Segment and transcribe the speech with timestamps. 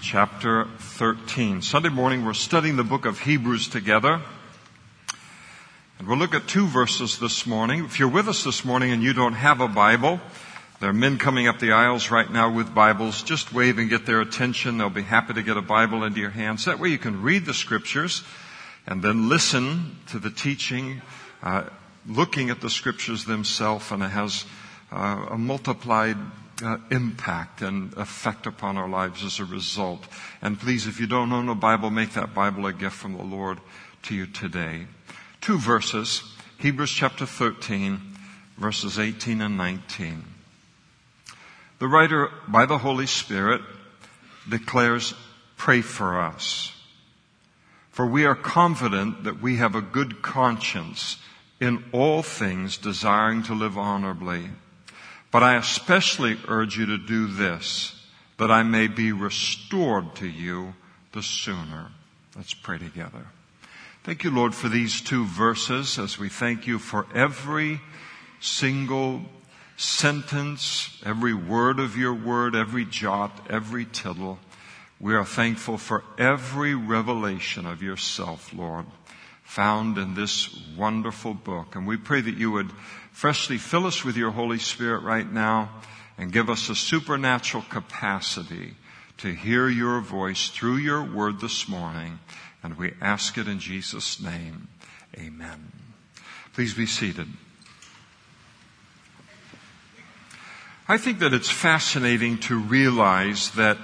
[0.00, 1.60] chapter 13.
[1.60, 4.20] Sunday morning we're studying the book of Hebrews together.
[5.98, 7.84] And we'll look at two verses this morning.
[7.84, 10.18] If you're with us this morning and you don't have a Bible,
[10.80, 13.22] there are men coming up the aisles right now with Bibles.
[13.22, 14.78] Just wave and get their attention.
[14.78, 16.64] They'll be happy to get a Bible into your hands.
[16.64, 18.22] That way you can read the scriptures
[18.86, 21.02] and then listen to the teaching,
[21.42, 21.64] uh,
[22.08, 24.46] looking at the scriptures themselves, and it has
[24.90, 26.16] uh, a multiplied
[26.62, 30.06] uh, impact and effect upon our lives as a result.
[30.42, 33.22] And please, if you don't own a Bible, make that Bible a gift from the
[33.22, 33.58] Lord
[34.04, 34.86] to you today.
[35.40, 36.22] Two verses,
[36.58, 38.00] Hebrews chapter 13,
[38.58, 40.24] verses 18 and 19.
[41.78, 43.62] The writer, by the Holy Spirit,
[44.48, 45.14] declares,
[45.56, 46.72] pray for us.
[47.90, 51.16] For we are confident that we have a good conscience
[51.60, 54.50] in all things desiring to live honorably.
[55.30, 57.94] But I especially urge you to do this,
[58.38, 60.74] that I may be restored to you
[61.12, 61.88] the sooner.
[62.36, 63.26] Let's pray together.
[64.02, 67.80] Thank you, Lord, for these two verses as we thank you for every
[68.40, 69.22] single
[69.76, 74.38] sentence, every word of your word, every jot, every tittle.
[74.98, 78.86] We are thankful for every revelation of yourself, Lord,
[79.50, 81.74] found in this wonderful book.
[81.74, 82.70] And we pray that you would
[83.10, 85.70] freshly fill us with your Holy Spirit right now
[86.16, 88.74] and give us a supernatural capacity
[89.16, 92.20] to hear your voice through your word this morning.
[92.62, 94.68] And we ask it in Jesus' name.
[95.18, 95.72] Amen.
[96.52, 97.26] Please be seated.
[100.86, 103.78] I think that it's fascinating to realize that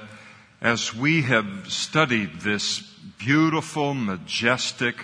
[0.61, 2.83] as we have studied this
[3.19, 4.95] beautiful, majestic,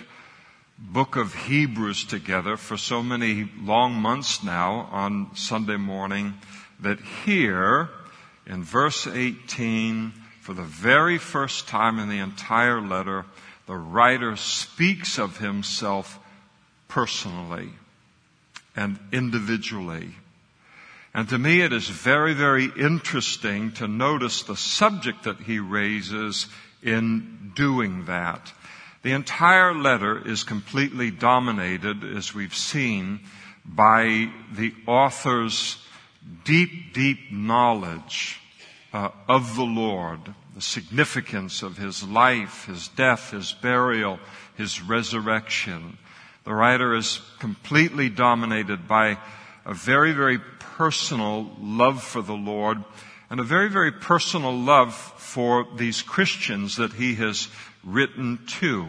[0.83, 6.33] book of Hebrews together for so many long months now on Sunday morning
[6.81, 7.89] that here
[8.45, 10.11] in verse 18,
[10.41, 13.25] for the very first time in the entire letter,
[13.65, 16.19] the writer speaks of himself
[16.89, 17.69] personally
[18.75, 20.09] and individually.
[21.13, 26.47] And to me, it is very, very interesting to notice the subject that he raises
[26.83, 28.51] in doing that.
[29.03, 33.19] The entire letter is completely dominated, as we've seen,
[33.65, 35.77] by the author's
[36.45, 38.39] deep, deep knowledge
[38.93, 40.21] uh, of the Lord,
[40.55, 44.19] the significance of his life, his death, his burial,
[44.55, 45.97] his resurrection.
[46.45, 49.17] The writer is completely dominated by
[49.65, 52.81] a very, very personal love for the Lord
[53.29, 57.49] and a very, very personal love for these Christians that he has
[57.83, 58.87] written to.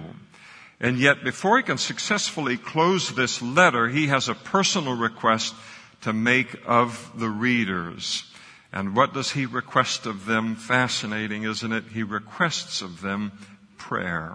[0.81, 5.55] And yet, before he can successfully close this letter, he has a personal request
[6.03, 8.25] to make of the readers.
[8.73, 10.57] And what does he request of them?
[10.57, 11.85] Fascinating, isn't it?
[11.93, 13.33] He requests of them
[13.79, 14.33] prayer.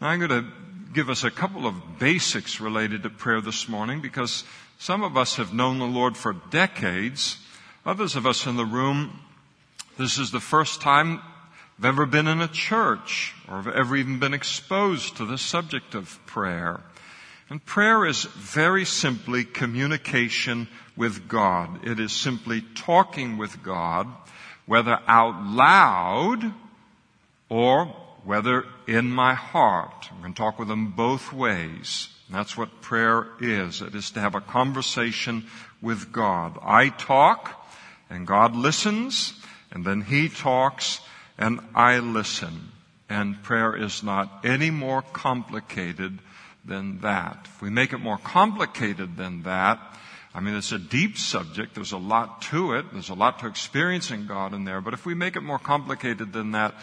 [0.00, 0.46] Now I'm going to
[0.92, 4.44] give us a couple of basics related to prayer this morning because
[4.78, 7.38] some of us have known the Lord for decades.
[7.86, 9.20] Others of us in the room,
[9.98, 11.20] this is the first time
[11.80, 15.94] have ever been in a church or have ever even been exposed to the subject
[15.94, 16.82] of prayer.
[17.48, 21.86] And prayer is very simply communication with God.
[21.86, 24.08] It is simply talking with God,
[24.66, 26.52] whether out loud
[27.48, 27.86] or
[28.24, 30.08] whether in my heart.
[30.12, 32.08] I'm going to talk with them both ways.
[32.28, 33.80] That's what prayer is.
[33.80, 35.46] It is to have a conversation
[35.80, 36.58] with God.
[36.62, 37.66] I talk
[38.10, 39.32] and God listens
[39.72, 41.00] and then He talks
[41.40, 42.68] and I listen.
[43.08, 46.20] And prayer is not any more complicated
[46.64, 47.38] than that.
[47.46, 49.80] If we make it more complicated than that,
[50.32, 51.74] I mean, it's a deep subject.
[51.74, 52.92] There's a lot to it.
[52.92, 54.80] There's a lot to experiencing God in there.
[54.80, 56.74] But if we make it more complicated than that,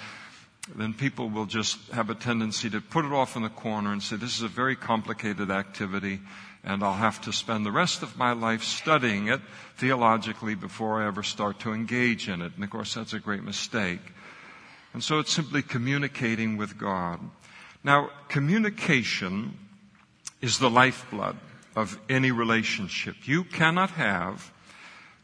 [0.75, 4.03] then people will just have a tendency to put it off in the corner and
[4.03, 6.19] say, this is a very complicated activity
[6.68, 9.39] and I'll have to spend the rest of my life studying it
[9.78, 12.51] theologically before I ever start to engage in it.
[12.56, 14.01] And of course, that's a great mistake.
[14.94, 17.19] And so it's simply communicating with God.
[17.84, 19.57] Now, communication
[20.42, 21.38] is the lifeblood
[21.75, 23.16] of any relationship.
[23.28, 24.51] You cannot have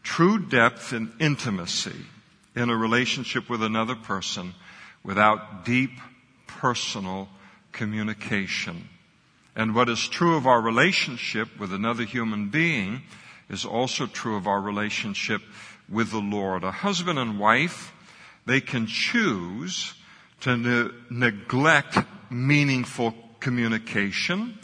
[0.03, 2.05] true depth and intimacy
[2.55, 4.53] in a relationship with another person
[5.03, 5.91] without deep
[6.45, 7.29] personal
[7.71, 8.89] communication.
[9.55, 13.01] And what is true of our relationship with another human being
[13.49, 15.41] is also true of our relationship
[15.89, 16.63] with the Lord.
[16.63, 17.91] A husband and wife
[18.45, 19.93] they can choose
[20.41, 21.97] to ne- neglect
[22.29, 24.57] meaningful communication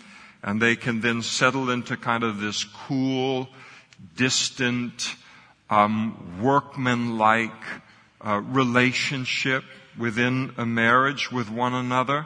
[0.43, 3.49] and they can then settle into kind of this cool,
[4.15, 5.15] distant,
[5.69, 7.51] um, workman-like
[8.25, 9.63] uh, relationship
[9.97, 12.25] within a marriage with one another,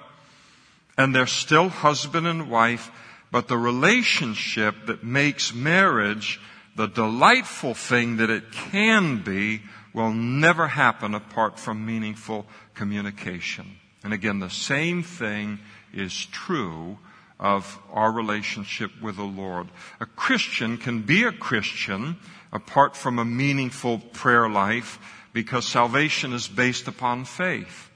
[0.98, 2.92] and they're still husband and wife,
[3.32, 6.40] but the relationship that makes marriage
[6.76, 9.62] the delightful thing that it can be
[9.94, 13.78] will never happen apart from meaningful communication.
[14.04, 15.60] And again, the same thing
[15.94, 16.98] is true
[17.40, 19.68] of our relationship with the Lord.
[20.00, 22.18] A Christian can be a Christian
[22.52, 25.00] apart from a meaningful prayer life
[25.34, 27.90] because salvation is based upon faith.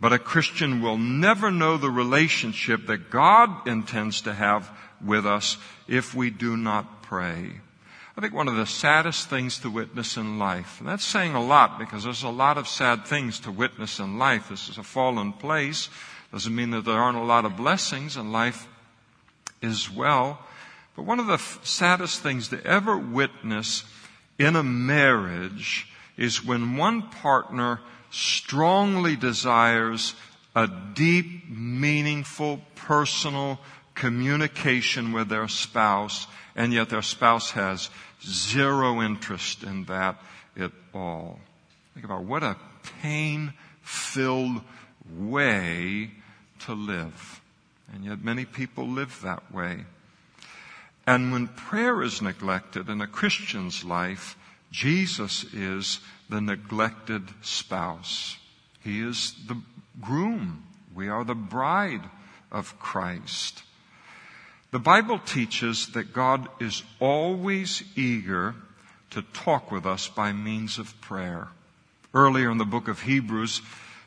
[0.00, 4.70] But a Christian will never know the relationship that God intends to have
[5.04, 5.56] with us
[5.88, 7.60] if we do not pray.
[8.18, 11.40] I think one of the saddest things to witness in life, and that's saying a
[11.40, 14.48] lot because there's a lot of sad things to witness in life.
[14.48, 15.88] This is a fallen place.
[16.32, 18.66] Doesn't mean that there aren't a lot of blessings in life
[19.62, 20.40] as well.
[20.96, 23.84] But one of the f- saddest things to ever witness
[24.36, 25.86] in a marriage
[26.16, 27.78] is when one partner
[28.10, 30.16] strongly desires
[30.56, 33.60] a deep, meaningful, personal
[33.98, 37.90] communication with their spouse, and yet their spouse has
[38.24, 40.16] zero interest in that
[40.58, 41.40] at all.
[41.94, 42.56] Think about what a
[43.02, 43.52] pain
[43.82, 44.60] filled
[45.16, 46.10] way
[46.60, 47.40] to live.
[47.92, 49.84] And yet many people live that way.
[51.06, 54.36] And when prayer is neglected in a Christian's life,
[54.70, 58.36] Jesus is the neglected spouse.
[58.84, 59.60] He is the
[60.00, 60.64] groom.
[60.94, 62.02] We are the bride
[62.52, 63.62] of Christ.
[64.70, 68.54] The Bible teaches that God is always eager
[69.10, 71.48] to talk with us by means of prayer.
[72.12, 73.62] Earlier in the book of Hebrews,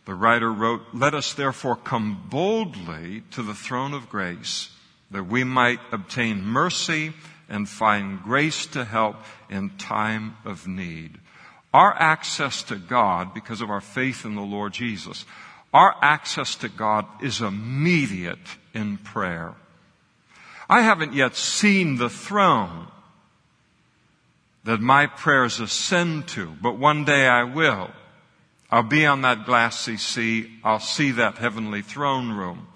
[0.06, 4.70] the writer wrote, Let us therefore come boldly to the throne of grace
[5.10, 7.14] that we might obtain mercy
[7.50, 9.16] and find grace to help
[9.50, 11.18] in time of need.
[11.74, 15.26] Our access to God, because of our faith in the Lord Jesus,
[15.74, 19.56] our access to God is immediate in prayer.
[20.72, 22.88] I haven't yet seen the throne
[24.64, 27.90] that my prayers ascend to, but one day I will.
[28.72, 30.50] I'll be on that glassy sea.
[30.64, 32.68] I'll see that heavenly throne room.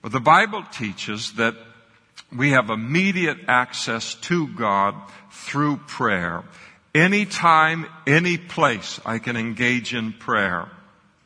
[0.00, 1.56] But the Bible teaches that
[2.34, 4.94] we have immediate access to God
[5.30, 6.42] through prayer.
[6.94, 10.70] Anytime, any place I can engage in prayer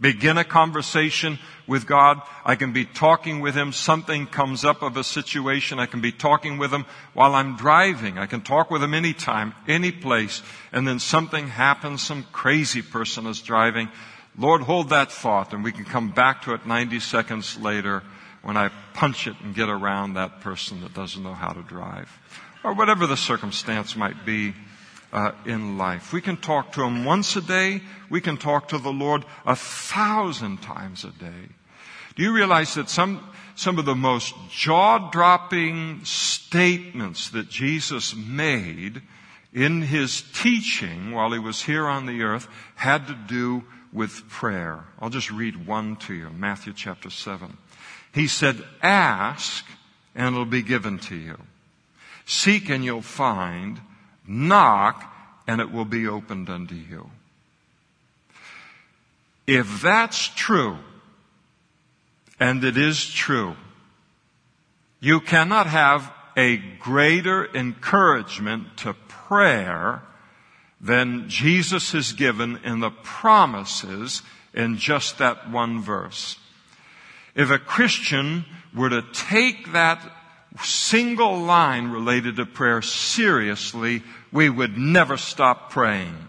[0.02, 2.20] begin a conversation with God.
[2.44, 3.72] I can be talking with Him.
[3.72, 5.78] Something comes up of a situation.
[5.78, 6.84] I can be talking with Him
[7.14, 8.18] while I'm driving.
[8.18, 10.42] I can talk with Him anytime, any place.
[10.72, 12.02] And then something happens.
[12.02, 13.88] Some crazy person is driving.
[14.36, 18.02] Lord, hold that thought and we can come back to it 90 seconds later
[18.42, 22.10] when I punch it and get around that person that doesn't know how to drive.
[22.64, 24.54] Or whatever the circumstance might be
[25.12, 26.12] uh, in life.
[26.12, 27.82] We can talk to Him once a day.
[28.10, 31.48] We can talk to the Lord a thousand times a day.
[32.16, 39.02] Do you realize that some, some of the most jaw-dropping statements that Jesus made
[39.52, 44.84] in His teaching while He was here on the earth had to do with prayer.
[45.00, 47.56] I'll just read one to you, Matthew chapter 7.
[48.14, 49.64] He said, ask
[50.14, 51.38] and it'll be given to you.
[52.24, 53.80] Seek and you'll find.
[54.26, 55.12] Knock,
[55.46, 57.10] and it will be opened unto you.
[59.46, 60.78] If that's true,
[62.38, 63.56] and it is true,
[65.00, 70.02] you cannot have a greater encouragement to prayer
[70.80, 74.22] than Jesus has given in the promises
[74.54, 76.38] in just that one verse.
[77.34, 80.00] If a Christian were to take that
[80.62, 86.28] single line related to prayer seriously, we would never stop praying.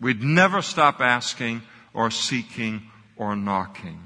[0.00, 1.62] We'd never stop asking
[1.92, 2.82] or seeking
[3.16, 4.00] or knocking.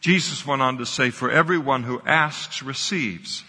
[0.00, 3.44] Jesus went on to say, for everyone who asks receives,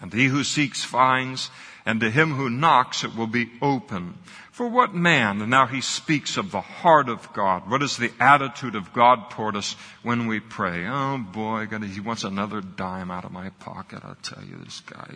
[0.00, 1.50] and he who seeks finds,
[1.84, 4.14] and to him who knocks it will be open.
[4.58, 7.70] For what man, and now he speaks of the heart of God.
[7.70, 10.84] What is the attitude of God toward us when we pray?
[10.84, 14.00] Oh boy, God, he wants another dime out of my pocket.
[14.02, 15.14] I'll tell you, this guy.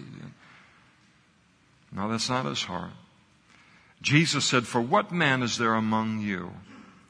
[1.91, 2.93] No, that's not his heart.
[4.01, 6.53] Jesus said, For what man is there among you?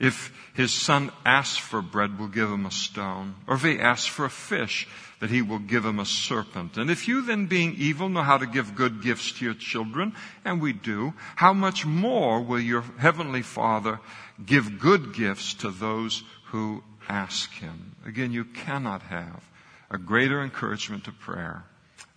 [0.02, 3.36] If his son asks for bread, we'll give him a stone.
[3.46, 4.88] Or if he asks for a fish,
[5.20, 6.76] that he will give him a serpent.
[6.76, 10.12] And if you then being evil know how to give good gifts to your children,
[10.44, 14.00] and we do, how much more will your heavenly father
[14.44, 17.94] give good gifts to those who ask him?
[18.04, 19.48] Again, you cannot have
[19.88, 21.62] a greater encouragement to prayer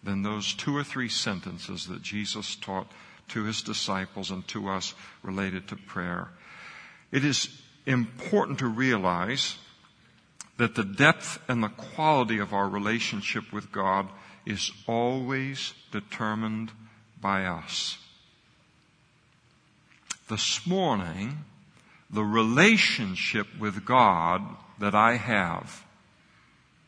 [0.04, 2.92] than those two or three sentences that Jesus taught
[3.28, 6.30] to his disciples and to us related to prayer.
[7.12, 9.56] It is important to realize
[10.58, 14.08] that the depth and the quality of our relationship with God
[14.46, 16.72] is always determined
[17.22, 17.98] by us.
[20.30, 21.40] This morning,
[22.10, 24.42] the relationship with God
[24.80, 25.84] that I have,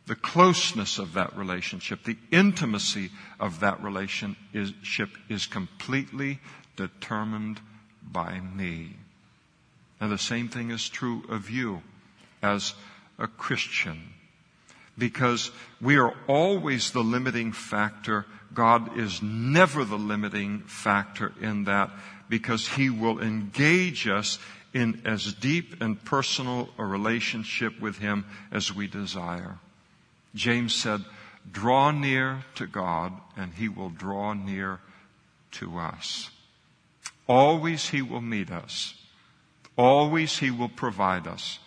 [0.05, 6.39] the closeness of that relationship, the intimacy of that relationship is completely
[6.75, 7.59] determined
[8.01, 8.95] by me.
[9.99, 11.81] And the same thing is true of you
[12.41, 12.73] as
[13.17, 14.13] a Christian.
[14.97, 15.51] Because
[15.81, 18.25] we are always the limiting factor.
[18.53, 21.91] God is never the limiting factor in that
[22.29, 24.39] because He will engage us
[24.73, 29.57] in as deep and personal a relationship with Him as we desire.
[30.35, 31.03] James said,
[31.51, 34.79] draw near to God and He will draw near
[35.53, 36.29] to us.
[37.27, 38.93] Always He will meet us.
[39.77, 41.59] Always He will provide us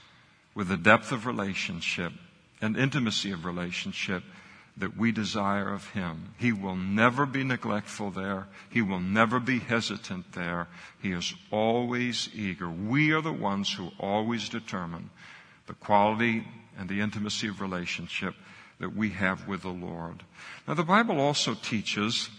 [0.54, 2.12] with the depth of relationship
[2.60, 4.24] and intimacy of relationship
[4.76, 6.34] that we desire of Him.
[6.38, 8.46] He will never be neglectful there.
[8.70, 10.68] He will never be hesitant there.
[11.00, 12.68] He is always eager.
[12.68, 15.10] We are the ones who always determine
[15.66, 16.46] the quality
[16.78, 18.34] and the intimacy of relationship
[18.78, 20.22] that we have with the Lord.
[20.66, 22.30] Now the Bible also teaches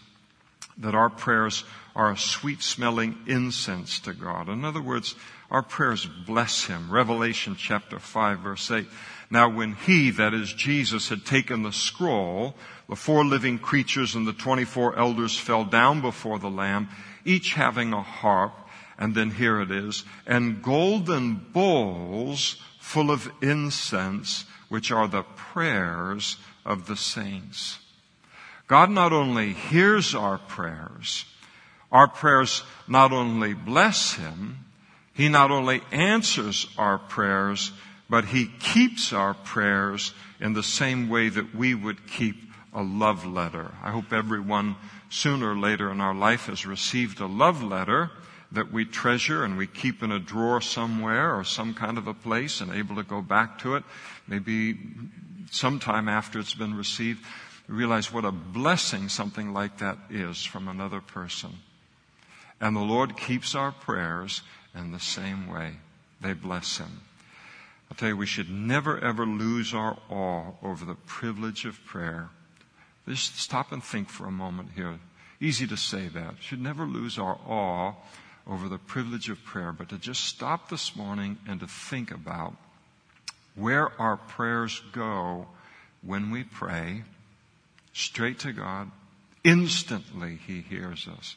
[0.78, 1.64] that our prayers
[1.96, 4.50] are a sweet smelling incense to God.
[4.50, 5.16] In other words,
[5.52, 6.90] our prayers bless Him.
[6.90, 8.88] Revelation chapter 5 verse 8.
[9.30, 12.56] Now when He, that is Jesus, had taken the scroll,
[12.88, 16.90] the four living creatures and the 24 elders fell down before the Lamb,
[17.26, 18.54] each having a harp,
[18.98, 26.38] and then here it is, and golden bowls full of incense, which are the prayers
[26.66, 27.80] of the saints.
[28.68, 31.26] God not only hears our prayers,
[31.92, 34.66] our prayers not only bless Him,
[35.14, 37.72] He not only answers our prayers,
[38.10, 42.36] but He keeps our prayers in the same way that we would keep
[42.74, 43.72] a love letter.
[43.84, 44.76] I hope everyone
[45.10, 48.12] sooner or later in our life has received a love letter
[48.54, 52.14] that we treasure and we keep in a drawer somewhere or some kind of a
[52.14, 53.84] place and able to go back to it,
[54.28, 54.78] maybe
[55.52, 57.26] sometime after it's been received
[57.68, 61.52] realize what a blessing something like that is from another person.
[62.60, 64.42] And the Lord keeps our prayers
[64.76, 65.74] in the same way.
[66.22, 67.02] They bless Him.
[67.90, 72.30] I'll tell you, we should never ever lose our awe over the privilege of prayer.
[73.08, 75.00] Just stop and think for a moment here.
[75.40, 76.36] Easy to say that.
[76.40, 77.94] Should never lose our awe
[78.48, 82.56] over the privilege of prayer, but to just stop this morning and to think about
[83.56, 85.48] where our prayers go
[86.02, 87.04] when we pray
[87.94, 88.92] straight to God.
[89.44, 91.36] Instantly, He hears us.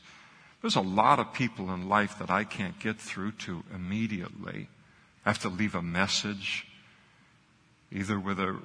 [0.64, 4.68] There's a lot of people in life that I can't get through to immediately.
[5.26, 6.66] I have to leave a message,
[7.92, 8.56] either with a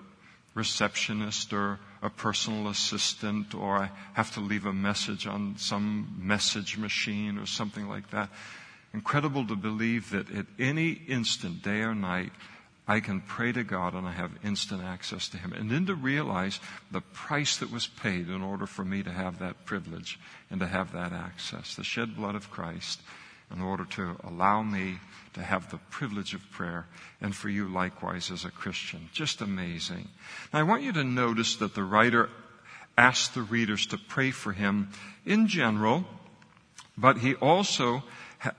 [0.56, 6.78] receptionist or a personal assistant, or I have to leave a message on some message
[6.78, 8.30] machine or something like that.
[8.94, 12.32] Incredible to believe that at any instant, day or night,
[12.90, 15.54] I can pray to God and I have instant access to Him.
[15.54, 16.60] And then to realize
[16.92, 20.20] the price that was paid in order for me to have that privilege
[20.50, 21.76] and to have that access.
[21.76, 23.00] The shed blood of Christ
[23.54, 24.98] in order to allow me
[25.34, 26.88] to have the privilege of prayer
[27.22, 29.10] and for you likewise as a Christian.
[29.14, 30.08] Just amazing.
[30.52, 32.32] Now I want you to notice that the writer
[32.98, 34.90] asked the readers to pray for him
[35.28, 36.06] in general,
[36.98, 38.04] but he also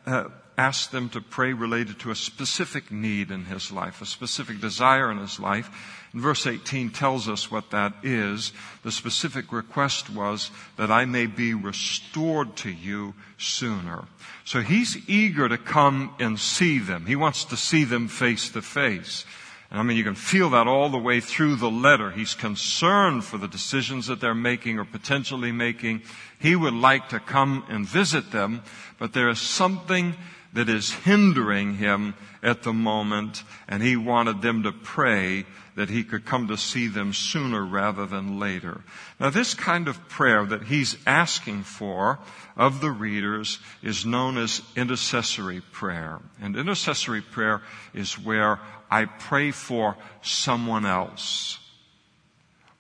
[0.07, 0.27] uh,
[0.61, 5.11] asked them to pray related to a specific need in his life, a specific desire
[5.11, 5.71] in his life.
[6.13, 8.53] And verse 18 tells us what that is.
[8.83, 14.05] The specific request was that I may be restored to you sooner.
[14.45, 17.07] So he's eager to come and see them.
[17.07, 19.25] He wants to see them face to face.
[19.71, 22.11] And I mean, you can feel that all the way through the letter.
[22.11, 26.03] He's concerned for the decisions that they're making or potentially making.
[26.39, 28.63] He would like to come and visit them,
[28.99, 30.17] but there is something
[30.53, 35.45] that is hindering him at the moment, and he wanted them to pray
[35.77, 38.83] that he could come to see them sooner rather than later.
[39.19, 42.19] Now this kind of prayer that he's asking for
[42.57, 46.19] of the readers is known as intercessory prayer.
[46.41, 47.63] And intercessory prayer
[47.95, 51.59] is where I pray for someone else.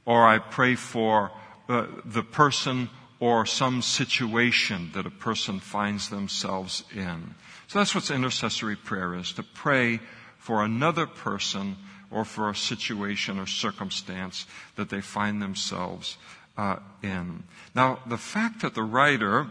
[0.05, 1.31] Or I pray for
[1.69, 7.35] uh, the person or some situation that a person finds themselves in.
[7.71, 10.01] So that's what intercessory prayer is, to pray
[10.39, 11.77] for another person
[12.11, 16.19] or for a situation or circumstance that they find themselves
[16.59, 17.45] uh, in.
[17.73, 19.47] Now, the fact that the writer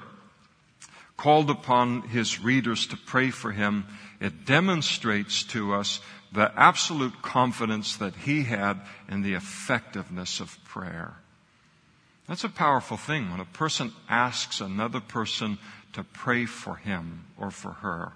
[1.16, 3.86] called upon his readers to pray for him,
[4.20, 6.02] it demonstrates to us
[6.34, 11.14] the absolute confidence that he had in the effectiveness of prayer.
[12.28, 15.58] That's a powerful thing when a person asks another person
[15.94, 18.14] to pray for him or for her.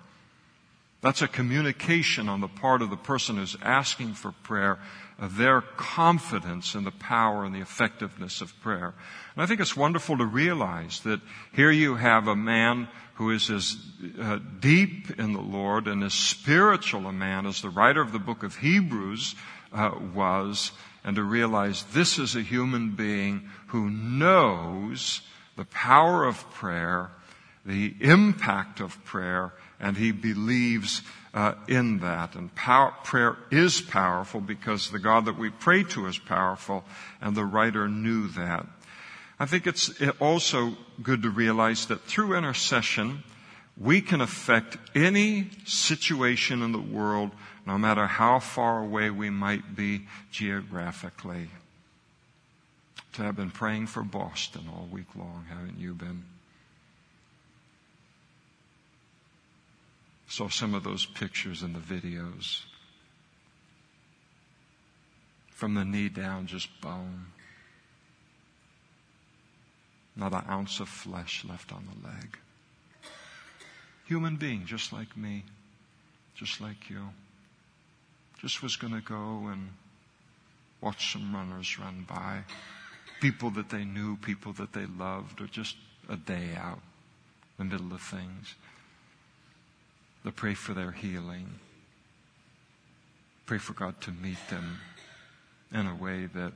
[1.02, 4.80] That's a communication on the part of the person who's asking for prayer
[5.20, 8.94] of their confidence in the power and the effectiveness of prayer.
[9.36, 11.20] And I think it's wonderful to realize that
[11.54, 13.78] here you have a man who is as
[14.20, 18.20] uh, deep in the Lord and as spiritual a man as the writer of the
[18.20, 19.36] book of Hebrews
[19.72, 20.72] uh, was,
[21.04, 25.22] and to realize this is a human being who knows
[25.58, 27.12] the power of prayer,
[27.66, 31.02] the impact of prayer, and he believes
[31.34, 32.36] uh, in that.
[32.36, 36.84] And power, prayer is powerful because the God that we pray to is powerful,
[37.22, 38.66] and the writer knew that.
[39.40, 43.24] I think it's also good to realize that through intercession,
[43.78, 47.32] we can affect any situation in the world,
[47.66, 51.50] no matter how far away we might be geographically.
[53.14, 56.24] To have been praying for Boston all week long, haven't you been?
[60.34, 62.62] Saw some of those pictures and the videos.
[65.52, 67.28] From the knee down, just bone.
[70.16, 72.40] Not an ounce of flesh left on the leg.
[74.08, 75.44] Human being, just like me,
[76.34, 77.10] just like you.
[78.40, 79.70] Just was going to go and
[80.82, 82.40] watch some runners run by.
[83.22, 85.76] People that they knew, people that they loved, or just
[86.10, 86.80] a day out
[87.60, 88.56] in the middle of things
[90.24, 91.60] to pray for their healing.
[93.46, 94.80] Pray for God to meet them
[95.74, 96.54] in a way that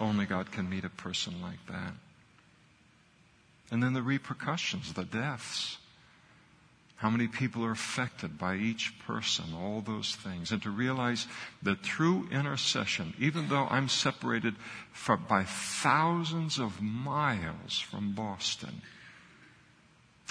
[0.00, 1.92] only God can meet a person like that.
[3.70, 5.78] And then the repercussions, the deaths.
[6.96, 10.52] How many people are affected by each person, all those things.
[10.52, 11.26] And to realize
[11.62, 14.54] that through intercession, even though I'm separated
[15.28, 18.80] by thousands of miles from Boston,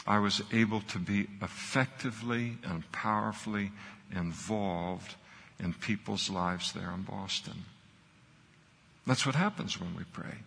[0.05, 3.71] I was able to be effectively and powerfully
[4.13, 5.15] involved
[5.59, 7.65] in people's lives there in Boston.
[9.07, 10.37] That's what happens when we pray.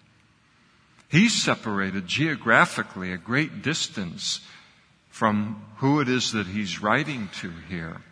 [1.08, 4.40] He's separated geographically a great distance
[5.10, 8.02] from who it is that he's writing to here.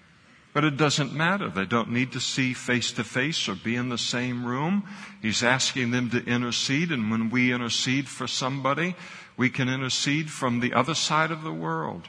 [0.55, 1.49] But it doesn't matter.
[1.49, 4.85] They don't need to see face to face or be in the same room.
[5.21, 8.95] He's asking them to intercede, and when we intercede for somebody,
[9.37, 12.09] we can intercede from the other side of the world.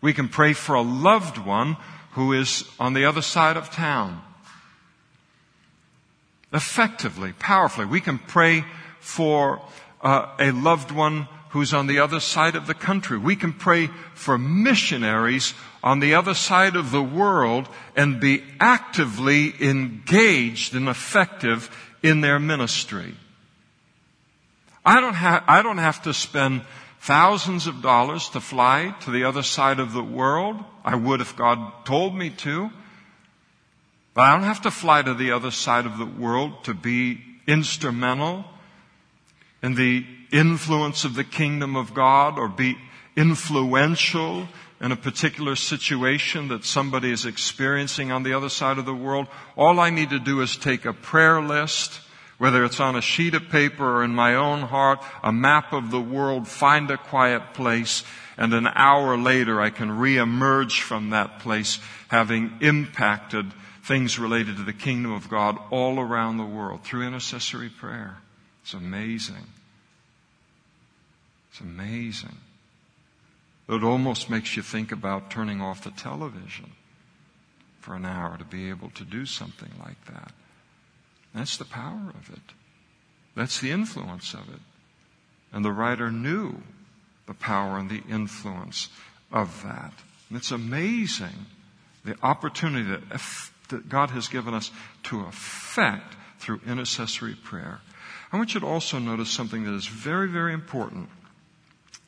[0.00, 1.76] We can pray for a loved one
[2.12, 4.22] who is on the other side of town.
[6.52, 8.64] Effectively, powerfully, we can pray
[9.00, 9.62] for
[10.02, 13.16] uh, a loved one who's on the other side of the country.
[13.18, 19.54] We can pray for missionaries on the other side of the world and be actively
[19.60, 21.70] engaged and effective
[22.02, 23.14] in their ministry.
[24.84, 26.62] I don't have, I don't have to spend
[27.00, 30.56] thousands of dollars to fly to the other side of the world.
[30.84, 32.70] I would if God told me to.
[34.14, 37.20] But I don't have to fly to the other side of the world to be
[37.46, 38.44] instrumental
[39.62, 42.76] in the influence of the kingdom of God or be
[43.16, 44.48] influential
[44.80, 49.28] in a particular situation that somebody is experiencing on the other side of the world.
[49.56, 52.00] All I need to do is take a prayer list
[52.42, 55.92] whether it's on a sheet of paper or in my own heart, a map of
[55.92, 58.02] the world, find a quiet place,
[58.36, 61.78] and an hour later I can reemerge from that place
[62.08, 63.52] having impacted
[63.84, 68.16] things related to the kingdom of God all around the world through intercessory prayer.
[68.64, 69.46] It's amazing.
[71.52, 72.38] It's amazing.
[73.68, 76.72] It almost makes you think about turning off the television
[77.78, 80.32] for an hour to be able to do something like that.
[81.34, 82.54] That's the power of it.
[83.34, 84.60] That's the influence of it.
[85.52, 86.62] And the writer knew
[87.26, 88.88] the power and the influence
[89.32, 89.92] of that.
[90.28, 91.46] And it's amazing
[92.04, 93.20] the opportunity that,
[93.68, 94.70] that God has given us
[95.04, 97.80] to affect through intercessory prayer.
[98.32, 101.08] I want you to also notice something that is very, very important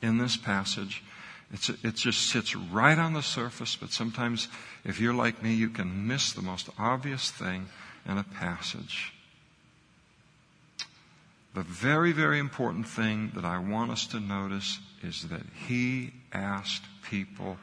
[0.01, 1.03] in this passage.
[1.51, 4.47] It's, it just sits right on the surface, but sometimes
[4.83, 7.67] if you're like me, you can miss the most obvious thing
[8.07, 9.13] in a passage.
[11.55, 16.83] The very, very important thing that I want us to notice is that he asked
[17.09, 17.57] people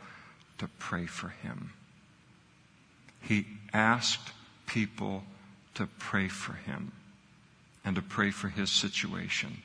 [0.57, 1.75] to pray for him.
[3.21, 4.33] He asked
[4.67, 5.25] people
[5.75, 6.93] to pray for him
[7.85, 9.63] and to pray for his situation.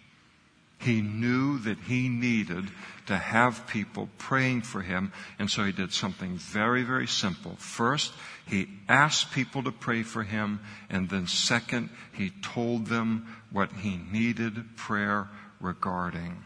[0.80, 2.70] He knew that he needed
[3.08, 7.56] to have people praying for him, and so he did something very, very simple.
[7.58, 8.14] First,
[8.46, 10.60] he asked people to pray for him,
[10.90, 15.28] and then second, he told them what he needed prayer
[15.60, 16.44] regarding.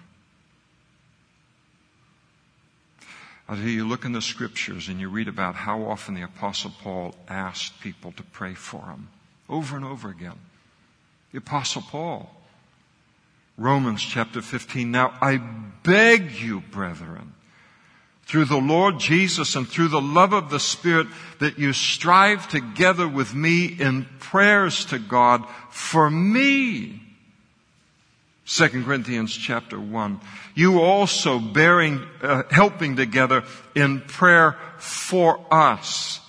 [3.49, 7.15] You, you look in the scriptures and you read about how often the Apostle Paul
[7.27, 9.09] asked people to pray for him
[9.49, 10.39] over and over again.
[11.33, 12.33] The Apostle Paul.
[13.61, 14.89] Romans chapter 15.
[14.89, 17.33] Now I beg you, brethren,
[18.25, 21.05] through the Lord Jesus and through the love of the Spirit,
[21.37, 27.03] that you strive together with me in prayers to God for me.
[28.47, 30.19] 2 Corinthians chapter 1.
[30.55, 33.43] You also bearing, uh, helping together
[33.75, 36.19] in prayer for us,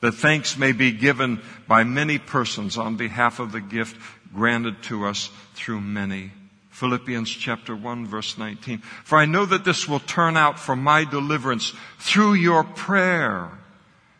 [0.00, 3.96] that thanks may be given by many persons on behalf of the gift
[4.32, 6.30] granted to us through many.
[6.76, 8.80] Philippians chapter 1 verse 19.
[9.02, 13.48] For I know that this will turn out for my deliverance through your prayer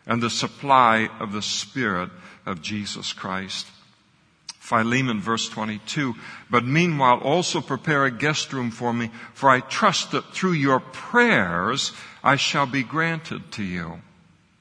[0.07, 2.09] and the supply of the Spirit
[2.47, 3.67] of Jesus Christ.
[4.57, 6.15] Philemon verse 22.
[6.49, 10.79] But meanwhile also prepare a guest room for me, for I trust that through your
[10.79, 11.91] prayers
[12.23, 14.01] I shall be granted to you.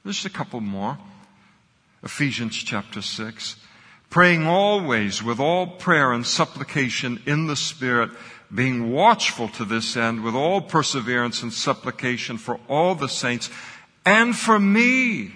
[0.05, 0.99] There's a couple more.
[2.03, 3.57] Ephesians chapter 6
[4.11, 8.11] praying always with all prayer and supplication in the Spirit,
[8.55, 13.51] being watchful to this end with all perseverance and supplication for all the saints
[14.05, 15.33] and for me,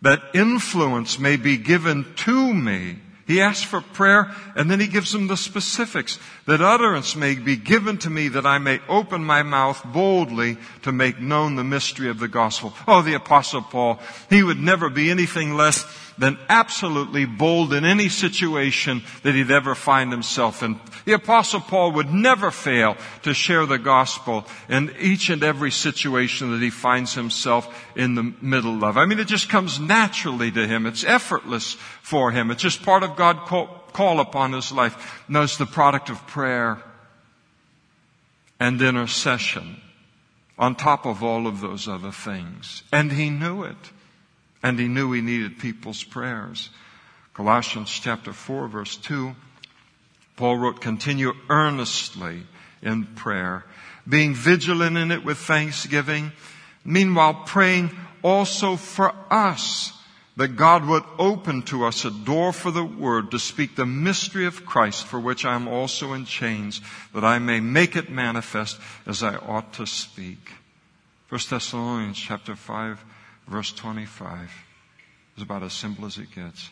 [0.00, 5.10] that influence may be given to me he asks for prayer and then he gives
[5.10, 9.42] them the specifics that utterance may be given to me that I may open my
[9.42, 12.72] mouth boldly to make known the mystery of the gospel.
[12.86, 13.98] Oh, the apostle Paul,
[14.30, 15.84] he would never be anything less
[16.18, 20.80] than absolutely bold in any situation that he'd ever find himself in.
[21.04, 26.52] The apostle Paul would never fail to share the gospel in each and every situation
[26.52, 28.96] that he finds himself in the middle of.
[28.96, 30.86] I mean, it just comes naturally to him.
[30.86, 32.50] It's effortless for him.
[32.50, 35.24] It's just part of God's call, upon his life.
[35.28, 36.78] No, it's the product of prayer
[38.58, 39.80] and intercession
[40.58, 42.82] on top of all of those other things.
[42.92, 43.76] And he knew it.
[44.62, 46.70] And he knew he needed people's prayers.
[47.34, 49.34] Colossians chapter 4 verse 2,
[50.36, 52.42] Paul wrote, continue earnestly
[52.82, 53.64] in prayer,
[54.08, 56.32] being vigilant in it with thanksgiving,
[56.84, 57.90] meanwhile praying
[58.22, 59.92] also for us
[60.36, 64.46] that God would open to us a door for the word to speak the mystery
[64.46, 66.80] of Christ for which I am also in chains,
[67.14, 70.52] that I may make it manifest as I ought to speak.
[71.30, 73.02] 1 Thessalonians chapter 5
[73.46, 74.50] verse 25
[75.36, 76.70] is about as simple as it gets.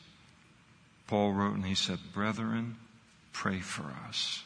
[1.07, 2.77] Paul wrote and he said, brethren,
[3.33, 4.43] pray for us.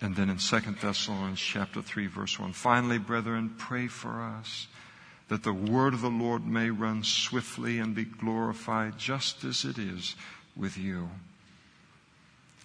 [0.00, 4.66] And then in 2 Thessalonians chapter 3 verse 1, finally, brethren, pray for us
[5.28, 9.78] that the word of the Lord may run swiftly and be glorified just as it
[9.78, 10.14] is
[10.56, 11.08] with you.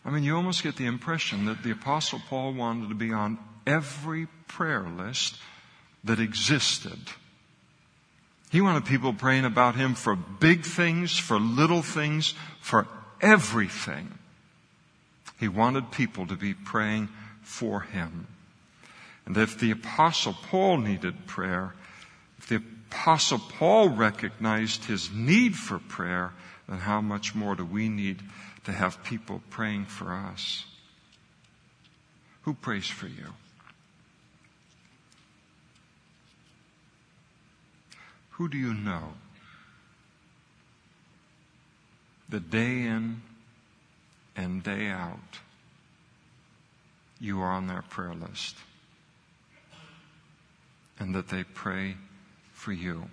[0.04, 3.38] I mean, you almost get the impression that the apostle Paul wanted to be on
[3.66, 5.38] every prayer list
[6.04, 7.00] that existed.
[8.50, 12.88] He wanted people praying about him for big things, for little things, for
[13.22, 14.18] everything.
[15.40, 17.10] He wanted people to be praying
[17.42, 18.28] for him.
[19.26, 21.76] And if the apostle Paul needed prayer,
[22.40, 26.34] if the apostle Paul recognized his need for prayer,
[26.68, 28.24] then how much more do we need
[28.66, 30.66] to have people praying for us?
[32.44, 33.34] Who prays for you?
[38.40, 39.16] Who do you know
[42.30, 43.22] that day in
[44.34, 45.40] and day out
[47.20, 48.56] you are on their prayer list
[51.00, 51.98] and that they pray
[52.54, 53.10] for you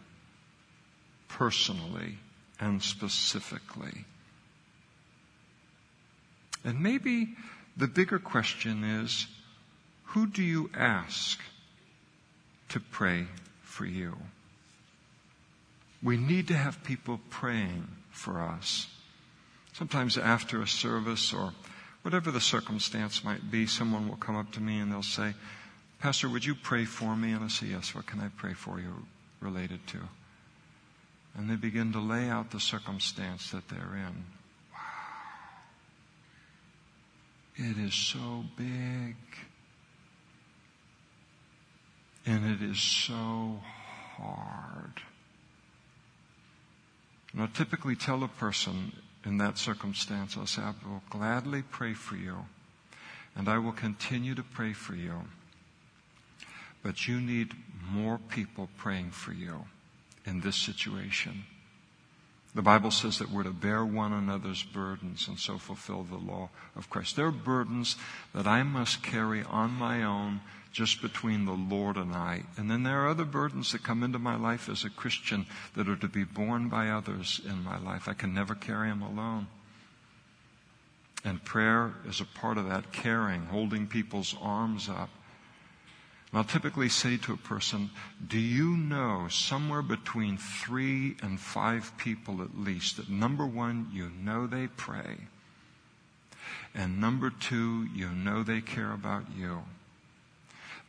[1.27, 2.19] personally
[2.61, 4.05] and specifically.
[6.63, 7.35] And maybe
[7.77, 9.27] the bigger question is,
[10.05, 11.41] who do you ask
[12.69, 13.27] to pray
[13.63, 14.17] for you?
[16.03, 18.87] We need to have people praying for us.
[19.73, 21.53] Sometimes after a service or
[22.03, 25.35] whatever the circumstance might be, someone will come up to me and they'll say,
[26.01, 27.33] Pastor, would you pray for me?
[27.33, 29.07] And I say, Yes, what can I pray for you?
[29.41, 29.99] related to.
[31.37, 34.25] And they begin to lay out the circumstance that they're in.
[34.73, 34.81] Wow.
[37.57, 39.17] It is so big.
[42.25, 43.61] And it is so
[44.17, 45.03] hard.
[47.37, 51.93] And I typically tell a person in that circumstance, I'll say, I will gladly pray
[51.93, 52.47] for you.
[53.37, 55.25] And I will continue to pray for you.
[56.83, 57.53] But you need
[57.91, 59.67] more people praying for you
[60.25, 61.45] in this situation.
[62.55, 66.49] The Bible says that we're to bear one another's burdens and so fulfill the law
[66.75, 67.17] of Christ.
[67.17, 67.97] There are burdens
[68.35, 70.41] that I must carry on my own
[70.77, 72.43] just between the Lord and I.
[72.59, 75.89] And then there are other burdens that come into my life as a Christian that
[75.89, 78.07] are to be borne by others in my life.
[78.09, 79.47] I can never carry them alone.
[81.25, 85.09] And prayer is a part of that caring, holding people's arms up.
[86.31, 87.89] And I'll typically say to a person,
[88.29, 94.11] Do you know somewhere between three and five people at least that number one, you
[94.11, 95.17] know they pray,
[96.75, 99.63] and number two, you know they care about you?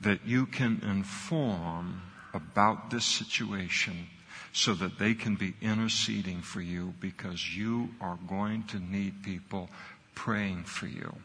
[0.02, 2.02] That you can inform
[2.34, 4.08] about this situation
[4.54, 9.70] so that they can be interceding for you because you are going to need people
[10.16, 11.16] praying for you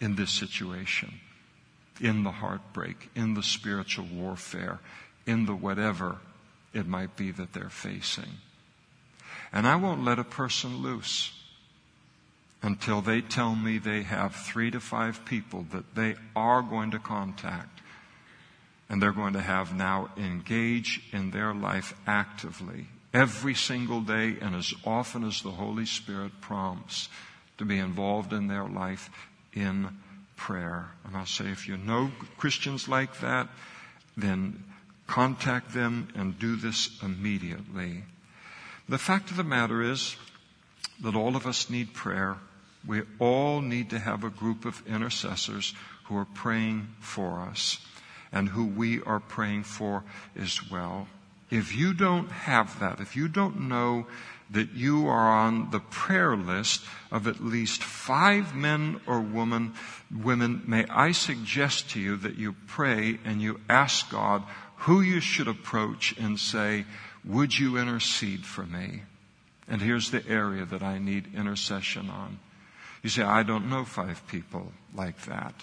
[0.00, 1.20] in this situation
[2.00, 4.80] in the heartbreak, in the spiritual warfare,
[5.26, 6.16] in the whatever
[6.72, 8.38] it might be that they're facing.
[9.52, 11.32] And I won't let a person loose
[12.62, 16.98] until they tell me they have three to five people that they are going to
[16.98, 17.79] contact
[18.90, 24.54] and they're going to have now engage in their life actively every single day and
[24.54, 27.08] as often as the Holy Spirit prompts
[27.58, 29.08] to be involved in their life
[29.52, 29.88] in
[30.36, 30.88] prayer.
[31.06, 33.48] And I'll say, if you know Christians like that,
[34.16, 34.64] then
[35.06, 38.02] contact them and do this immediately.
[38.88, 40.16] The fact of the matter is
[41.02, 42.38] that all of us need prayer.
[42.84, 45.74] We all need to have a group of intercessors
[46.04, 47.78] who are praying for us
[48.32, 50.04] and who we are praying for
[50.36, 51.08] as well.
[51.50, 54.06] If you don't have that, if you don't know
[54.50, 59.74] that you are on the prayer list of at least five men or women,
[60.14, 64.42] women, may I suggest to you that you pray and you ask God
[64.76, 66.84] who you should approach and say,
[67.24, 69.02] would you intercede for me?
[69.68, 72.38] And here's the area that I need intercession on.
[73.02, 75.54] You say, I don't know five people like that.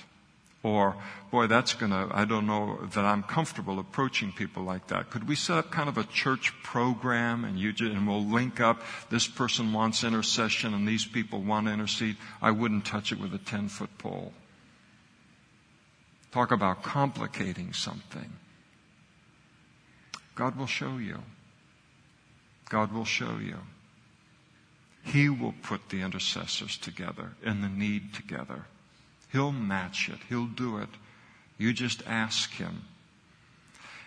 [0.68, 0.98] Or,
[1.32, 5.10] boy, that's gonna, I don't know that I'm comfortable approaching people like that.
[5.10, 8.60] Could we set up kind of a church program and you just, and we'll link
[8.60, 12.18] up, this person wants intercession and these people want to intercede?
[12.42, 14.34] I wouldn't touch it with a 10 foot pole.
[16.34, 18.34] Talk about complicating something.
[20.36, 21.20] God will show you.
[22.68, 23.60] God will show you.
[25.06, 28.66] He will put the intercessors together and the need together.
[29.32, 30.20] He'll match it.
[30.30, 30.90] He'll do it.
[31.58, 32.84] You just ask Him.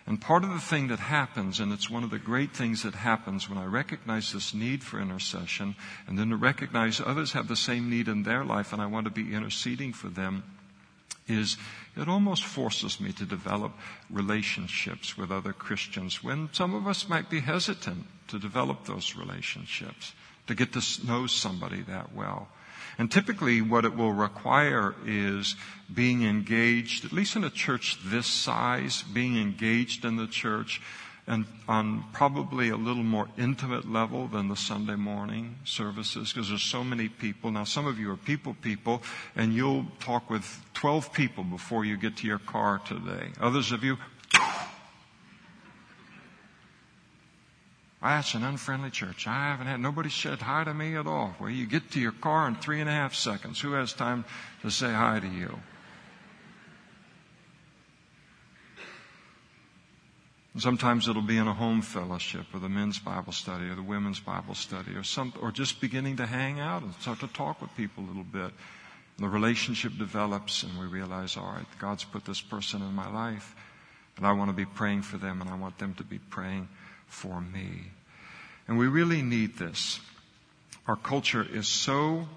[0.06, 2.94] And part of the thing that happens, and it's one of the great things that
[2.94, 7.56] happens when I recognize this need for intercession, and then to recognize others have the
[7.56, 10.42] same need in their life, and I want to be interceding for them,
[11.28, 11.56] is
[11.96, 13.72] it almost forces me to develop
[14.08, 20.12] relationships with other Christians when some of us might be hesitant to develop those relationships,
[20.46, 22.48] to get to know somebody that well.
[22.98, 25.56] And typically what it will require is
[25.92, 30.80] being engaged, at least in a church this size, being engaged in the church
[31.26, 36.62] and on probably a little more intimate level than the Sunday morning services because there's
[36.62, 37.52] so many people.
[37.52, 39.02] Now some of you are people people
[39.36, 43.28] and you'll talk with 12 people before you get to your car today.
[43.40, 43.96] Others of you,
[48.02, 49.26] That's an unfriendly church.
[49.26, 51.34] I haven't had nobody said hi to me at all.
[51.38, 53.60] Well, you get to your car in three and a half seconds.
[53.60, 54.24] Who has time
[54.62, 55.58] to say hi to you?
[60.58, 64.20] sometimes it'll be in a home fellowship or the men's Bible study or the women's
[64.20, 67.74] Bible study or some, or just beginning to hang out and start to talk with
[67.76, 68.52] people a little bit.
[69.18, 73.54] The relationship develops and we realize, all right, God's put this person in my life
[74.16, 76.68] and I want to be praying for them and I want them to be praying
[77.10, 77.90] for me.
[78.66, 80.00] And we really need this.
[80.86, 82.28] Our culture is so,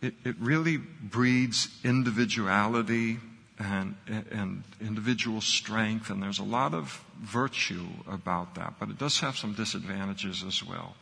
[0.00, 3.18] it, it really breeds individuality
[3.58, 9.20] and, and individual strength, and there's a lot of virtue about that, but it does
[9.20, 10.94] have some disadvantages as well.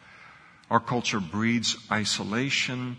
[0.70, 2.96] Our culture breeds isolation,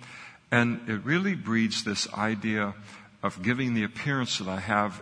[0.52, 2.74] and it really breeds this idea
[3.24, 5.02] of giving the appearance that I have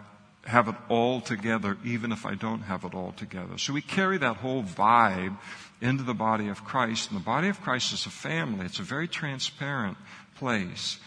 [0.49, 3.57] have it all together, even if I don't have it all together.
[3.57, 5.37] So we carry that whole vibe
[5.79, 7.11] into the body of Christ.
[7.11, 8.65] And the body of Christ is a family.
[8.65, 9.97] It's a very transparent
[10.35, 10.99] place.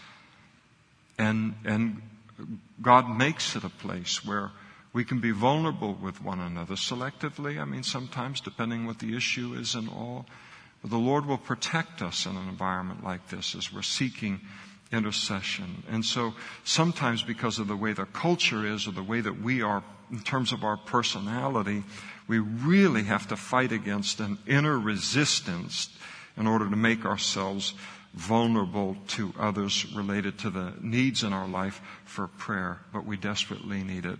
[1.17, 2.01] And, and
[2.81, 4.51] God makes it a place where
[4.93, 7.59] we can be vulnerable with one another selectively.
[7.59, 10.25] I mean, sometimes depending what the issue is and all.
[10.81, 14.41] But the Lord will protect us in an environment like this as we're seeking
[14.93, 15.83] intercession.
[15.89, 19.61] And so sometimes because of the way the culture is or the way that we
[19.61, 21.83] are in terms of our personality,
[22.27, 25.89] we really have to fight against an inner resistance
[26.37, 27.73] in order to make ourselves
[28.13, 32.79] vulnerable to others related to the needs in our life for prayer.
[32.93, 34.19] But we desperately need it.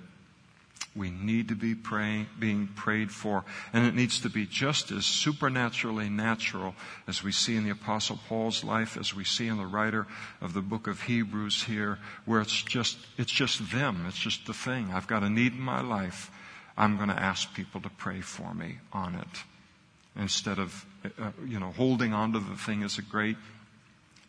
[0.95, 5.05] We need to be praying, being prayed for, and it needs to be just as
[5.05, 6.75] supernaturally natural
[7.07, 10.05] as we see in the Apostle Paul's life, as we see in the writer
[10.39, 14.05] of the book of Hebrews here, where it's just, it's just them.
[14.07, 14.91] It's just the thing.
[14.93, 16.29] I've got a need in my life.
[16.77, 19.43] I'm going to ask people to pray for me on it.
[20.15, 20.85] Instead of,
[21.19, 23.37] uh, you know, holding on to the thing as a great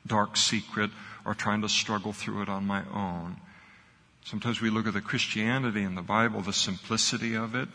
[0.06, 0.90] dark secret
[1.24, 3.36] or trying to struggle through it on my own.
[4.24, 7.68] Sometimes we look at the Christianity in the Bible, the simplicity of it.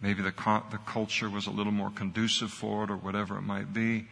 [0.00, 0.32] Maybe the,
[0.70, 4.06] the culture was a little more conducive for it or whatever it might be.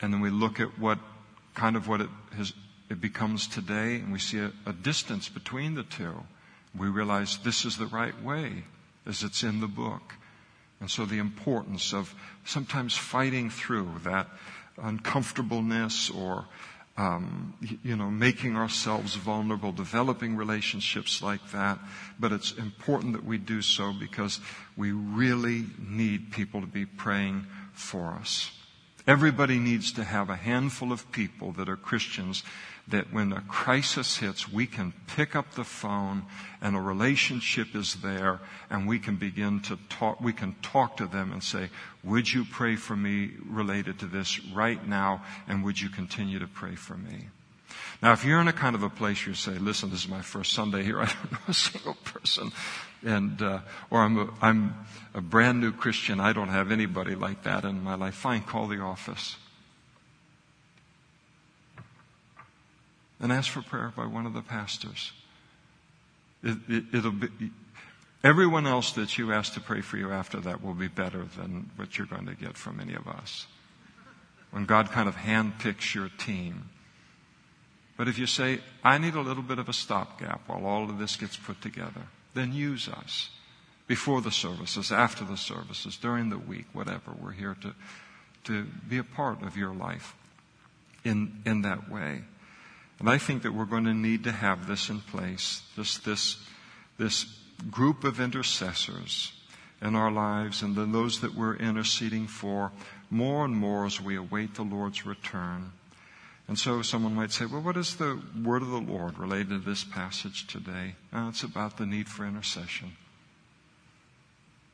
[0.00, 0.98] And then we look at what
[1.54, 2.52] kind of what it has,
[2.88, 6.14] it becomes today and we see a, a distance between the two.
[6.76, 8.62] We realize this is the right way
[9.06, 10.14] as it's in the book.
[10.80, 14.28] And so the importance of sometimes fighting through that
[14.80, 16.46] uncomfortableness or
[16.98, 21.78] um, you know, making ourselves vulnerable, developing relationships like that.
[22.18, 24.40] But it's important that we do so because
[24.76, 28.50] we really need people to be praying for us.
[29.06, 32.42] Everybody needs to have a handful of people that are Christians
[32.90, 36.24] that when a crisis hits, we can pick up the phone
[36.60, 41.06] and a relationship is there and we can begin to talk, we can talk to
[41.06, 41.68] them and say,
[42.02, 46.46] would you pray for me related to this right now and would you continue to
[46.46, 47.28] pray for me?
[48.00, 50.08] Now, if you're in a kind of a place where you say, listen, this is
[50.08, 52.52] my first Sunday here, I don't know a single person,
[53.04, 57.42] and, uh, or I'm a, I'm a brand new Christian, I don't have anybody like
[57.42, 59.36] that in my life, fine, call the office.
[63.20, 65.12] And ask for prayer by one of the pastors.
[66.42, 67.50] It, it, be,
[68.22, 71.70] everyone else that you ask to pray for you after that will be better than
[71.76, 73.46] what you're going to get from any of us.
[74.50, 76.70] When God kind of handpicks your team.
[77.96, 80.98] But if you say, I need a little bit of a stopgap while all of
[80.98, 82.02] this gets put together,
[82.34, 83.30] then use us.
[83.88, 87.12] Before the services, after the services, during the week, whatever.
[87.20, 87.74] We're here to,
[88.44, 90.14] to be a part of your life
[91.04, 92.22] in, in that way.
[92.98, 96.36] And I think that we're going to need to have this in place, this, this,
[96.98, 97.26] this
[97.70, 99.32] group of intercessors
[99.80, 102.72] in our lives and then those that we're interceding for
[103.10, 105.72] more and more as we await the Lord's return.
[106.48, 109.58] And so someone might say, well, what is the word of the Lord related to
[109.58, 110.94] this passage today?
[111.12, 112.92] Uh, it's about the need for intercession.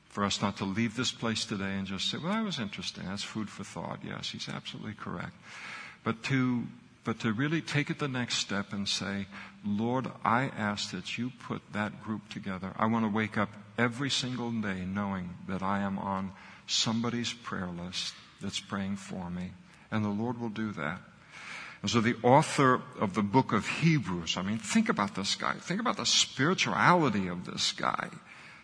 [0.09, 3.05] For us not to leave this place today and just say, well, that was interesting.
[3.07, 3.99] That's food for thought.
[4.05, 5.33] Yes, he's absolutely correct.
[6.05, 6.65] But to
[7.05, 9.27] but to really take it the next step and say,
[9.65, 12.73] Lord, I ask that you put that group together.
[12.77, 16.33] I want to wake up every single day knowing that I am on
[16.67, 19.53] somebody's prayer list that's praying for me.
[19.91, 21.01] And the Lord will do that.
[21.83, 25.53] And so the author of the book of Hebrews, I mean, think about this guy.
[25.53, 28.09] Think about the spirituality of this guy.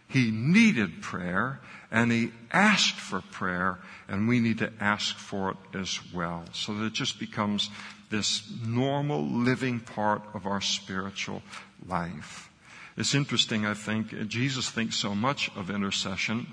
[0.09, 5.79] He needed prayer and he asked for prayer and we need to ask for it
[5.79, 6.45] as well.
[6.53, 7.69] So that it just becomes
[8.11, 11.43] this normal living part of our spiritual
[11.87, 12.51] life.
[12.97, 16.49] It's interesting, I think, Jesus thinks so much of intercession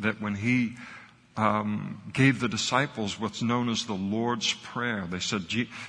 [0.00, 0.74] that when he
[1.36, 5.46] um, gave the disciples what's known as the Lord's Prayer, they said,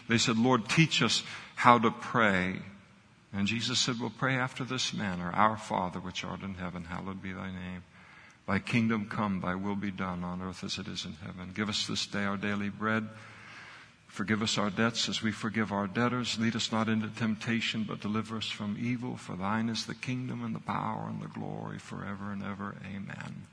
[0.08, 1.24] they said, Lord, teach us
[1.56, 2.60] how to pray.
[3.34, 7.22] And Jesus said, Well, pray after this manner Our Father, which art in heaven, hallowed
[7.22, 7.84] be thy name.
[8.48, 11.52] Thy kingdom come, thy will be done on earth as it is in heaven.
[11.54, 13.10] Give us this day our daily bread
[14.16, 16.40] Forgive us our debts as we forgive our debtors.
[16.40, 19.18] Lead us not into temptation, but deliver us from evil.
[19.18, 22.78] For thine is the kingdom and the power and the glory forever and ever.
[22.86, 23.46] Amen.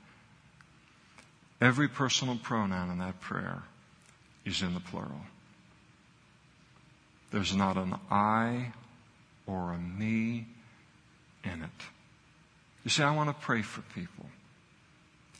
[1.59, 3.63] Every personal pronoun in that prayer
[4.45, 5.25] is in the plural.
[7.31, 8.71] There's not an I
[9.45, 10.45] or a me
[11.43, 11.83] in it.
[12.85, 14.27] You see, I want to pray for people.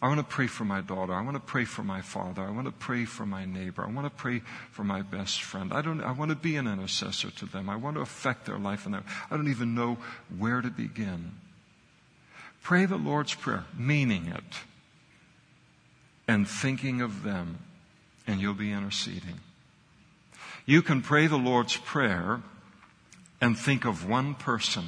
[0.04, 1.14] I want to pray for my daughter.
[1.14, 2.42] I want to pray for my father.
[2.42, 3.86] I want to pray for my neighbor.
[3.86, 5.72] I want to pray for my best friend.
[5.72, 7.70] I don't, I want to be an intercessor to them.
[7.70, 9.98] I want to affect their life and their, I don't even know
[10.38, 11.32] where to begin.
[12.62, 14.44] Pray the Lord's Prayer, meaning it,
[16.28, 17.60] and thinking of them,
[18.28, 19.40] and you'll be interceding.
[20.66, 22.42] You can pray the Lord's Prayer
[23.40, 24.84] and think of one person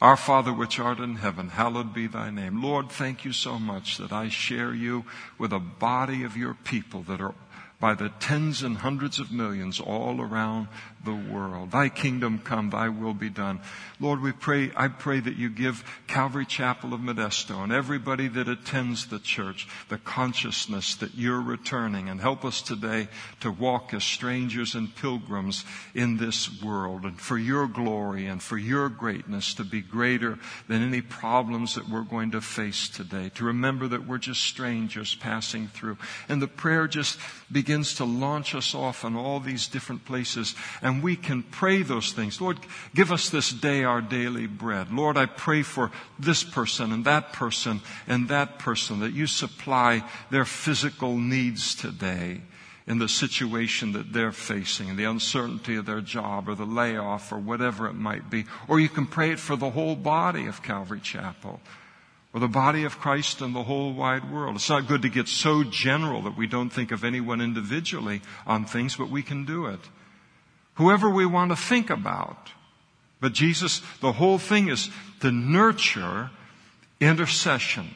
[0.00, 2.62] our Father which art in heaven, hallowed be thy name.
[2.62, 5.04] Lord, thank you so much that I share you
[5.38, 7.34] with a body of your people that are
[7.80, 10.68] by the tens and hundreds of millions all around
[11.04, 11.70] the world.
[11.70, 13.60] Thy kingdom come, thy will be done.
[14.00, 18.48] Lord, we pray, I pray that you give Calvary Chapel of Modesto and everybody that
[18.48, 23.08] attends the church the consciousness that you're returning and help us today
[23.40, 28.56] to walk as strangers and pilgrims in this world and for your glory and for
[28.56, 30.38] your greatness to be greater
[30.68, 33.30] than any problems that we're going to face today.
[33.34, 35.98] To remember that we're just strangers passing through.
[36.28, 37.18] And the prayer just
[37.50, 42.12] begins to launch us off in all these different places and we can pray those
[42.12, 42.40] things.
[42.40, 42.58] Lord,
[42.94, 44.92] give us this day our daily bread.
[44.92, 50.04] Lord, I pray for this person and that person and that person that you supply
[50.30, 52.42] their physical needs today
[52.86, 57.38] in the situation that they're facing, the uncertainty of their job or the layoff or
[57.38, 58.46] whatever it might be.
[58.66, 61.60] Or you can pray it for the whole body of Calvary Chapel
[62.32, 64.56] or the body of Christ and the whole wide world.
[64.56, 68.64] It's not good to get so general that we don't think of anyone individually on
[68.64, 69.80] things, but we can do it
[70.78, 72.52] whoever we want to think about.
[73.20, 76.30] But Jesus, the whole thing is to nurture
[77.00, 77.90] intercession.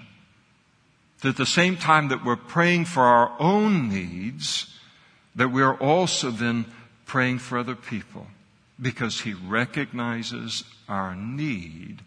[1.21, 4.77] That at the same time that we're praying for our own needs,
[5.37, 6.67] that we're also then
[7.07, 8.27] praying for other people
[8.81, 12.01] because he recognizes our need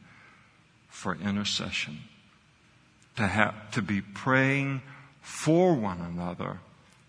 [0.89, 1.99] for intercession.
[3.15, 4.81] To have, to be praying
[5.21, 6.59] for one another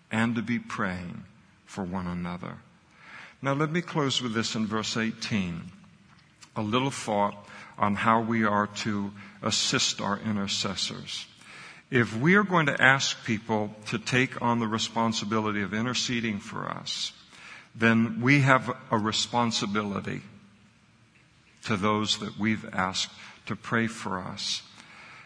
[0.09, 1.25] and to be praying
[1.65, 2.59] for one another.
[3.41, 5.61] Now, let me close with this in verse 18.
[6.55, 9.11] A little thought on how we are to
[9.43, 11.27] assist our intercessors.
[11.91, 16.67] If we are going to ask people to take on the responsibility of interceding for
[16.67, 17.13] us,
[17.75, 20.21] then we have a responsibility
[21.65, 23.11] to those that we've asked
[23.45, 24.63] to pray for us.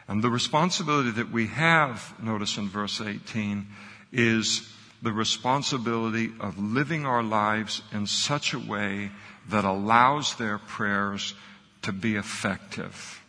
[0.07, 3.68] And the responsibility that we have, notice in verse 18,
[4.12, 4.70] is
[5.02, 9.12] the responsibility of living our lives in such a way
[9.49, 11.34] that allows their prayers
[11.82, 13.22] to be effective.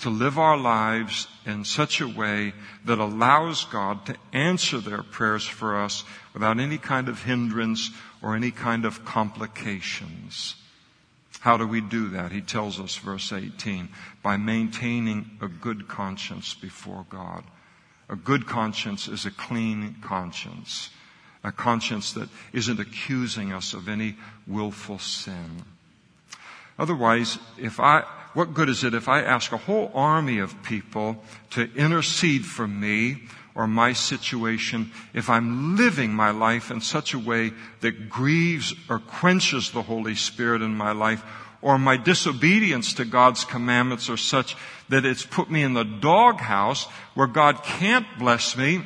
[0.00, 2.52] To live our lives in such a way
[2.84, 7.90] that allows God to answer their prayers for us without any kind of hindrance
[8.22, 10.54] or any kind of complications.
[11.40, 12.32] How do we do that?
[12.32, 13.88] He tells us, verse 18,
[14.22, 17.44] by maintaining a good conscience before God.
[18.08, 20.90] A good conscience is a clean conscience,
[21.44, 25.64] a conscience that isn't accusing us of any willful sin.
[26.78, 28.04] Otherwise, if I,
[28.34, 32.68] what good is it if I ask a whole army of people to intercede for
[32.68, 38.72] me or my situation if I'm living my life in such a way that grieves
[38.88, 41.24] or quenches the Holy Spirit in my life
[41.60, 44.56] or my disobedience to God's commandments are such
[44.88, 46.84] that it's put me in the doghouse
[47.14, 48.82] where God can't bless me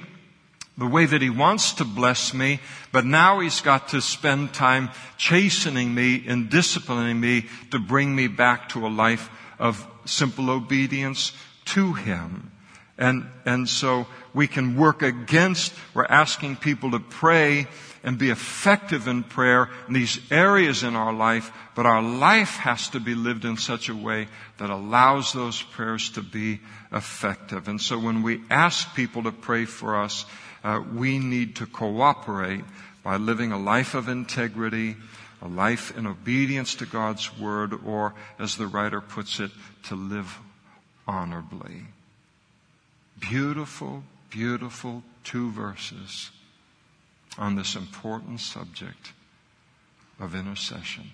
[0.79, 2.61] the way that He wants to bless me,
[2.93, 8.27] but now He's got to spend time chastening me and disciplining me to bring me
[8.27, 11.33] back to a life of simple obedience
[11.67, 12.51] to Him.
[12.97, 17.67] And, and so we can work against, we're asking people to pray
[18.05, 22.89] and be effective in prayer in these areas in our life, but our life has
[22.89, 24.29] to be lived in such a way
[24.59, 26.61] that allows those prayers to be
[26.93, 27.69] effective.
[27.69, 30.25] And so when we ask people to pray for us,
[30.65, 32.65] uh, we need to cooperate
[33.03, 34.97] by living a life of integrity,
[35.41, 39.51] a life in obedience to God's word, or as the writer puts it,
[39.85, 40.39] to live
[41.07, 41.83] honorably.
[43.19, 46.31] Beautiful, beautiful two verses
[47.39, 49.13] on this important subject
[50.21, 51.11] of intercession.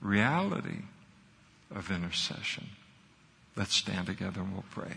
[0.00, 0.82] Reality
[1.74, 2.68] of intercession.
[3.56, 4.96] Let's stand together and we'll pray.